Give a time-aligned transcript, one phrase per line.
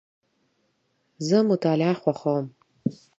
[1.27, 2.45] زه مطالعه خوښوم.